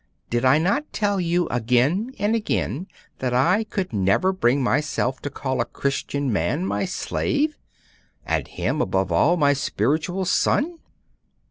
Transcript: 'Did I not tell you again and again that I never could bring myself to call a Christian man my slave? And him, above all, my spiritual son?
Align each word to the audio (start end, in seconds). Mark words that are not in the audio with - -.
'Did 0.31 0.43
I 0.43 0.57
not 0.57 0.91
tell 0.93 1.19
you 1.21 1.47
again 1.49 2.11
and 2.17 2.33
again 2.35 2.87
that 3.19 3.35
I 3.35 3.67
never 3.91 4.31
could 4.33 4.39
bring 4.39 4.63
myself 4.63 5.21
to 5.21 5.29
call 5.29 5.61
a 5.61 5.65
Christian 5.65 6.33
man 6.33 6.65
my 6.65 6.85
slave? 6.85 7.55
And 8.25 8.47
him, 8.47 8.81
above 8.81 9.11
all, 9.11 9.37
my 9.37 9.53
spiritual 9.53 10.25
son? 10.25 10.79